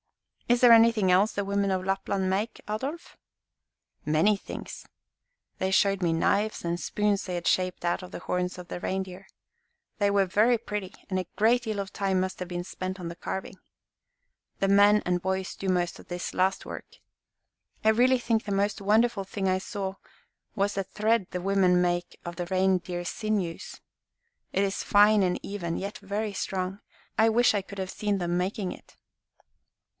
[0.49, 3.15] "Is there anything else the women of Lapland make, Adolf?"
[4.03, 4.85] "Many things.
[5.59, 8.79] They showed me knives and spoons they had shaped out of the horns of the
[8.81, 9.27] reindeer.
[9.99, 13.07] They were very pretty, and a great deal of time must have been spent on
[13.09, 13.59] the carving.
[14.59, 16.97] The men and boys do most of this last work.
[17.85, 19.93] I really think the most wonderful thing I saw
[20.55, 23.79] was the thread the women make of the reindeer sinews.
[24.51, 26.79] It is fine and even, yet very strong.
[27.17, 28.97] I wish I could have seen them making it."